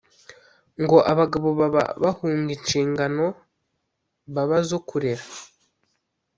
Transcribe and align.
ngo 0.83 0.97
abagabo 1.11 1.47
baba 1.59 1.83
bahunga 2.03 2.49
inshingano 2.57 3.25
baba 4.33 4.57
zo 4.69 4.79
kurera 4.87 5.25